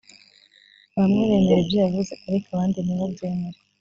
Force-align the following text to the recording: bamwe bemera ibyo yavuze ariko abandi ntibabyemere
bamwe 0.95 1.21
bemera 1.29 1.61
ibyo 1.63 1.77
yavuze 1.85 2.13
ariko 2.27 2.47
abandi 2.51 2.77
ntibabyemere 2.81 3.59